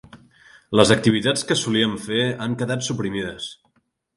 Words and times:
Les 0.79 0.93
activitats 0.95 1.45
que 1.51 1.57
solíem 1.65 1.93
fer 2.09 2.25
han 2.47 2.59
quedat 2.63 2.89
suprimides. 2.89 3.53